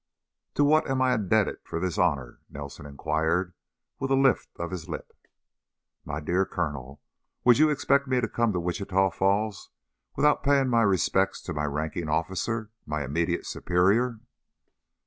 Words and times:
"To 0.55 0.63
what 0.63 0.89
am 0.89 0.99
I 0.99 1.13
indebted 1.13 1.57
for 1.63 1.79
this 1.79 1.99
honor?" 1.99 2.39
Nelson 2.49 2.87
inquired, 2.87 3.53
with 3.99 4.09
a 4.09 4.15
lift 4.15 4.49
of 4.57 4.71
his 4.71 4.89
lip. 4.89 5.13
"My 6.05 6.19
dear 6.19 6.43
Colonel, 6.43 7.03
would 7.45 7.59
you 7.59 7.69
expect 7.69 8.07
me 8.07 8.19
to 8.19 8.27
come 8.27 8.51
to 8.53 8.59
Wichita 8.59 9.11
Falls 9.11 9.69
without 10.15 10.41
paying 10.43 10.69
my 10.69 10.81
respects 10.81 11.39
to 11.43 11.53
my 11.53 11.65
ranking 11.65 12.09
officer, 12.09 12.71
my 12.87 13.03
immediate 13.03 13.45
superior?" 13.45 14.19